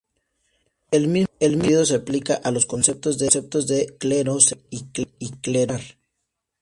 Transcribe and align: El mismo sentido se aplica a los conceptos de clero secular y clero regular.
El 0.89 1.09
mismo 1.09 1.29
sentido 1.39 1.85
se 1.85 1.93
aplica 1.93 2.33
a 2.33 2.49
los 2.49 2.65
conceptos 2.65 3.19
de 3.19 3.95
clero 3.99 4.39
secular 4.39 5.07
y 5.19 5.29
clero 5.43 5.73
regular. 5.75 5.81